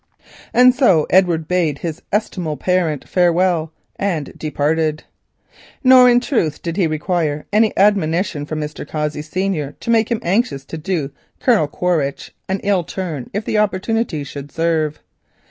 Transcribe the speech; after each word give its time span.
And 0.51 0.73
so 0.73 1.05
Edward 1.11 1.47
bade 1.47 1.77
his 1.77 2.01
estimable 2.11 2.57
parent 2.57 3.07
farewell 3.07 3.71
and 3.97 4.33
departed. 4.35 5.03
Nor 5.83 6.09
in 6.09 6.19
truth 6.19 6.59
did 6.63 6.75
he 6.75 6.87
require 6.87 7.45
any 7.53 7.71
admonition 7.77 8.47
from 8.47 8.59
Mr. 8.59 8.83
Cossey, 8.87 9.21
Senior, 9.21 9.73
to 9.79 9.91
make 9.91 10.09
him 10.09 10.19
anxious 10.23 10.65
to 10.65 10.77
do 10.79 11.11
Colonel 11.39 11.67
Quaritch 11.67 12.33
an 12.49 12.61
ill 12.63 12.83
turn 12.83 13.29
if 13.31 13.45
the 13.45 13.59
opportunity 13.59 14.23
should 14.23 14.51
serve. 14.51 15.03